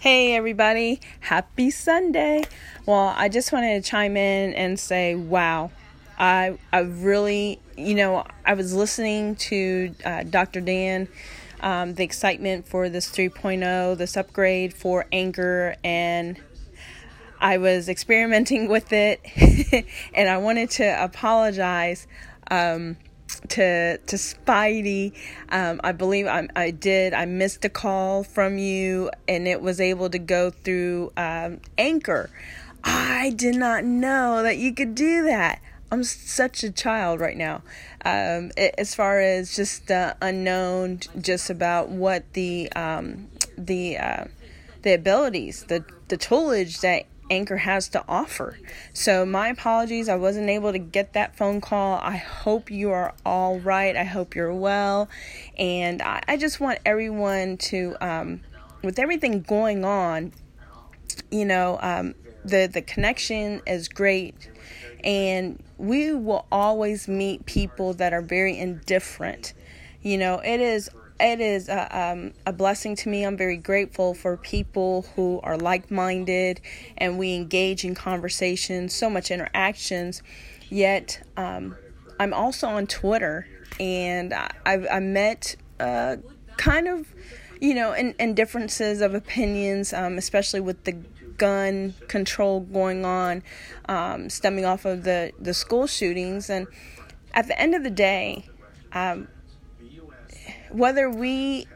Hey, 0.00 0.34
everybody. 0.34 0.98
Happy 1.20 1.70
Sunday. 1.70 2.44
Well, 2.86 3.12
I 3.18 3.28
just 3.28 3.52
wanted 3.52 3.84
to 3.84 3.90
chime 3.90 4.16
in 4.16 4.54
and 4.54 4.80
say, 4.80 5.14
wow. 5.14 5.72
I, 6.18 6.56
I 6.72 6.78
really, 6.78 7.60
you 7.76 7.94
know, 7.94 8.24
I 8.46 8.54
was 8.54 8.72
listening 8.72 9.36
to 9.36 9.94
uh, 10.02 10.22
Dr. 10.22 10.62
Dan, 10.62 11.06
um, 11.60 11.96
the 11.96 12.02
excitement 12.02 12.66
for 12.66 12.88
this 12.88 13.10
3.0, 13.10 13.98
this 13.98 14.16
upgrade 14.16 14.72
for 14.72 15.04
Anchor, 15.12 15.76
and 15.84 16.40
I 17.38 17.58
was 17.58 17.90
experimenting 17.90 18.68
with 18.70 18.94
it, 18.94 19.20
and 20.14 20.30
I 20.30 20.38
wanted 20.38 20.70
to 20.70 21.04
apologize. 21.04 22.06
Um, 22.50 22.96
to 23.48 23.98
to 23.98 24.16
Spidey. 24.16 25.12
Um, 25.48 25.80
I 25.84 25.92
believe 25.92 26.26
I, 26.26 26.48
I 26.56 26.70
did. 26.70 27.14
I 27.14 27.24
missed 27.24 27.64
a 27.64 27.68
call 27.68 28.24
from 28.24 28.58
you, 28.58 29.10
and 29.28 29.46
it 29.46 29.60
was 29.60 29.80
able 29.80 30.10
to 30.10 30.18
go 30.18 30.50
through 30.50 31.12
um, 31.16 31.60
Anchor. 31.78 32.30
I 32.82 33.32
did 33.36 33.56
not 33.56 33.84
know 33.84 34.42
that 34.42 34.56
you 34.58 34.74
could 34.74 34.94
do 34.94 35.24
that. 35.24 35.60
I'm 35.92 36.04
such 36.04 36.62
a 36.62 36.70
child 36.70 37.20
right 37.20 37.36
now. 37.36 37.62
Um, 38.04 38.52
as 38.56 38.94
far 38.94 39.20
as 39.20 39.54
just 39.54 39.90
unknown, 39.90 41.00
just 41.20 41.50
about 41.50 41.88
what 41.88 42.32
the 42.32 42.72
um, 42.72 43.28
the 43.58 43.98
uh, 43.98 44.24
the 44.82 44.94
abilities, 44.94 45.64
the 45.64 45.84
the 46.08 46.16
toolage 46.16 46.80
that 46.80 47.06
Anchor 47.30 47.58
has 47.58 47.88
to 47.90 48.04
offer. 48.08 48.58
So, 48.92 49.24
my 49.24 49.48
apologies, 49.48 50.08
I 50.08 50.16
wasn't 50.16 50.50
able 50.50 50.72
to 50.72 50.78
get 50.78 51.12
that 51.14 51.36
phone 51.36 51.60
call. 51.60 51.98
I 52.02 52.16
hope 52.16 52.70
you 52.70 52.90
are 52.90 53.14
all 53.24 53.60
right. 53.60 53.96
I 53.96 54.04
hope 54.04 54.34
you're 54.34 54.52
well. 54.52 55.08
And 55.56 56.02
I, 56.02 56.22
I 56.26 56.36
just 56.36 56.60
want 56.60 56.80
everyone 56.84 57.56
to, 57.58 57.96
um, 58.00 58.40
with 58.82 58.98
everything 58.98 59.42
going 59.42 59.84
on, 59.84 60.32
you 61.30 61.44
know, 61.44 61.78
um, 61.80 62.14
the, 62.44 62.68
the 62.72 62.82
connection 62.82 63.62
is 63.66 63.88
great. 63.88 64.50
And 65.04 65.62
we 65.78 66.12
will 66.12 66.46
always 66.50 67.08
meet 67.08 67.46
people 67.46 67.94
that 67.94 68.12
are 68.12 68.22
very 68.22 68.58
indifferent. 68.58 69.54
You 70.02 70.18
know, 70.18 70.38
it 70.38 70.60
is 70.60 70.90
it 71.20 71.40
is 71.40 71.68
a, 71.68 71.98
um, 71.98 72.32
a 72.46 72.52
blessing 72.52 72.96
to 72.96 73.08
me. 73.08 73.24
I'm 73.24 73.36
very 73.36 73.56
grateful 73.56 74.14
for 74.14 74.36
people 74.36 75.06
who 75.14 75.40
are 75.42 75.56
like 75.56 75.90
minded 75.90 76.60
and 76.96 77.18
we 77.18 77.34
engage 77.34 77.84
in 77.84 77.94
conversations, 77.94 78.94
so 78.94 79.10
much 79.10 79.30
interactions. 79.30 80.22
Yet, 80.68 81.26
um, 81.36 81.76
I'm 82.18 82.32
also 82.32 82.68
on 82.68 82.86
Twitter 82.86 83.46
and 83.78 84.34
I, 84.34 84.50
I've, 84.66 84.86
I 84.90 85.00
met 85.00 85.56
uh, 85.78 86.16
kind 86.56 86.88
of, 86.88 87.06
you 87.60 87.74
know, 87.74 87.92
in, 87.92 88.14
in 88.18 88.34
differences 88.34 89.00
of 89.00 89.14
opinions, 89.14 89.92
um, 89.92 90.18
especially 90.18 90.60
with 90.60 90.84
the 90.84 90.92
gun 91.38 91.94
control 92.06 92.60
going 92.60 93.04
on, 93.04 93.42
um, 93.88 94.28
stemming 94.28 94.64
off 94.64 94.84
of 94.84 95.04
the, 95.04 95.32
the 95.40 95.54
school 95.54 95.86
shootings. 95.86 96.50
And 96.50 96.66
at 97.32 97.46
the 97.46 97.58
end 97.58 97.74
of 97.74 97.82
the 97.82 97.90
day, 97.90 98.48
um, 98.92 99.28
whether 100.72 101.10
we, 101.10 101.66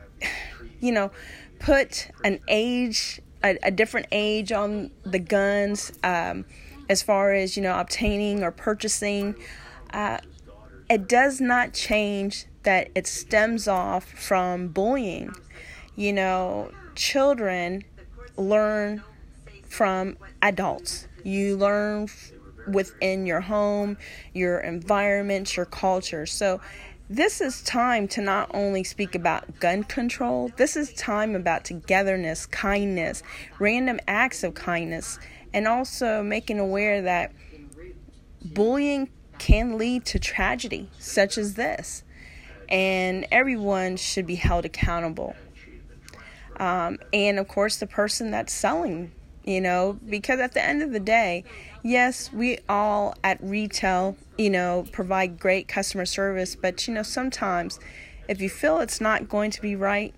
you 0.80 0.92
know, 0.92 1.10
put 1.58 2.08
an 2.22 2.40
age, 2.48 3.20
a, 3.42 3.58
a 3.62 3.70
different 3.70 4.06
age 4.12 4.52
on 4.52 4.90
the 5.04 5.18
guns, 5.18 5.92
um, 6.02 6.44
as 6.88 7.02
far 7.02 7.32
as, 7.32 7.56
you 7.56 7.62
know, 7.62 7.78
obtaining 7.78 8.42
or 8.42 8.50
purchasing, 8.50 9.34
uh, 9.92 10.18
it 10.90 11.08
does 11.08 11.40
not 11.40 11.72
change 11.72 12.46
that 12.62 12.90
it 12.94 13.06
stems 13.06 13.66
off 13.66 14.04
from 14.04 14.68
bullying. 14.68 15.34
You 15.96 16.12
know, 16.12 16.70
children 16.94 17.84
learn 18.36 19.02
from 19.68 20.16
adults. 20.42 21.06
You 21.22 21.56
learn 21.56 22.08
within 22.66 23.26
your 23.26 23.40
home, 23.40 23.96
your 24.32 24.58
environment, 24.58 25.56
your 25.56 25.66
culture. 25.66 26.26
So 26.26 26.60
this 27.08 27.40
is 27.40 27.62
time 27.62 28.08
to 28.08 28.22
not 28.22 28.50
only 28.54 28.82
speak 28.82 29.14
about 29.14 29.60
gun 29.60 29.84
control, 29.84 30.50
this 30.56 30.76
is 30.76 30.92
time 30.94 31.34
about 31.36 31.64
togetherness, 31.64 32.46
kindness, 32.46 33.22
random 33.58 34.00
acts 34.08 34.42
of 34.42 34.54
kindness, 34.54 35.18
and 35.52 35.68
also 35.68 36.22
making 36.22 36.58
aware 36.58 37.02
that 37.02 37.32
bullying 38.42 39.10
can 39.38 39.76
lead 39.76 40.04
to 40.06 40.18
tragedy 40.18 40.88
such 40.98 41.36
as 41.36 41.54
this. 41.54 42.04
And 42.68 43.26
everyone 43.30 43.98
should 43.98 44.26
be 44.26 44.36
held 44.36 44.64
accountable. 44.64 45.36
Um, 46.56 46.98
and 47.12 47.38
of 47.38 47.48
course, 47.48 47.76
the 47.76 47.86
person 47.86 48.30
that's 48.30 48.52
selling 48.52 49.12
you 49.44 49.60
know, 49.60 49.98
because 50.08 50.40
at 50.40 50.52
the 50.52 50.64
end 50.64 50.82
of 50.82 50.92
the 50.92 51.00
day, 51.00 51.44
yes, 51.82 52.32
we 52.32 52.58
all 52.68 53.14
at 53.22 53.42
retail, 53.42 54.16
you 54.38 54.50
know, 54.50 54.86
provide 54.92 55.38
great 55.38 55.68
customer 55.68 56.06
service, 56.06 56.56
but 56.56 56.86
you 56.88 56.94
know, 56.94 57.02
sometimes 57.02 57.78
if 58.28 58.40
you 58.40 58.48
feel 58.48 58.80
it's 58.80 59.00
not 59.00 59.28
going 59.28 59.50
to 59.50 59.60
be 59.60 59.76
right, 59.76 60.14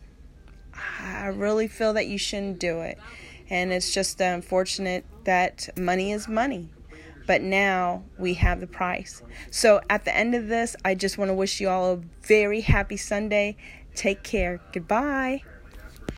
I 1.00 1.26
really 1.26 1.68
feel 1.68 1.92
that 1.94 2.06
you 2.06 2.18
shouldn't 2.18 2.58
do 2.58 2.80
it. 2.80 2.98
And 3.48 3.72
it's 3.72 3.92
just 3.92 4.20
unfortunate 4.20 5.04
that 5.24 5.68
money 5.76 6.12
is 6.12 6.28
money. 6.28 6.70
But 7.26 7.42
now 7.42 8.04
we 8.18 8.34
have 8.34 8.60
the 8.60 8.66
price. 8.68 9.22
So 9.50 9.80
at 9.90 10.04
the 10.04 10.14
end 10.16 10.34
of 10.34 10.46
this, 10.46 10.76
I 10.84 10.94
just 10.94 11.18
want 11.18 11.30
to 11.30 11.34
wish 11.34 11.60
you 11.60 11.68
all 11.68 11.92
a 11.92 11.96
very 12.22 12.60
happy 12.60 12.96
Sunday. 12.96 13.56
Take 13.94 14.22
care. 14.22 14.60
Goodbye. 14.72 15.42